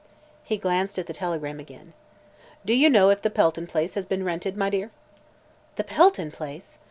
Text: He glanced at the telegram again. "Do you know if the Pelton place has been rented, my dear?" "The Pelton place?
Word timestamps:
He 0.43 0.57
glanced 0.57 0.97
at 0.97 1.05
the 1.05 1.13
telegram 1.13 1.59
again. 1.59 1.93
"Do 2.65 2.73
you 2.73 2.89
know 2.89 3.11
if 3.11 3.21
the 3.21 3.29
Pelton 3.29 3.67
place 3.67 3.93
has 3.93 4.03
been 4.07 4.23
rented, 4.25 4.57
my 4.57 4.71
dear?" 4.71 4.89
"The 5.75 5.83
Pelton 5.83 6.31
place? 6.31 6.79